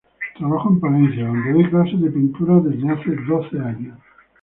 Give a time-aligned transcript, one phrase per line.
[0.35, 3.99] Trabajo en Palencia, donde doy clases de pintura desde hace doce años.